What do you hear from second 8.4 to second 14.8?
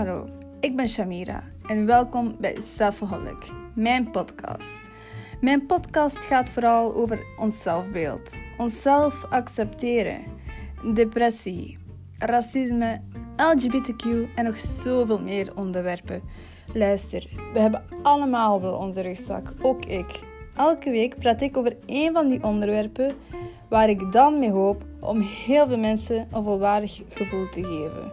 onszelf accepteren, depressie, racisme, LGBTQ en nog